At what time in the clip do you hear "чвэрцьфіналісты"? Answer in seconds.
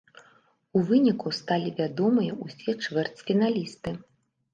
2.87-3.95